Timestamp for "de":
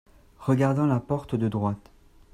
1.35-1.47